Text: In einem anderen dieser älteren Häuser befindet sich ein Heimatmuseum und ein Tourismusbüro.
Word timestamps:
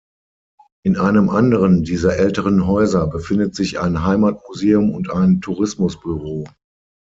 In 0.83 0.97
einem 0.97 1.29
anderen 1.29 1.83
dieser 1.83 2.17
älteren 2.17 2.65
Häuser 2.65 3.05
befindet 3.05 3.53
sich 3.53 3.79
ein 3.79 4.03
Heimatmuseum 4.03 4.95
und 4.95 5.11
ein 5.11 5.41
Tourismusbüro. 5.41 6.47